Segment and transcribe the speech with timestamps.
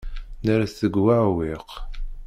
[0.45, 1.69] Nerra-t deg uɛewwiq.